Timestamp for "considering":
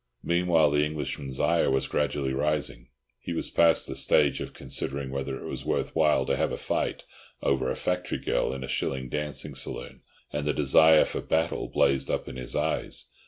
4.51-5.11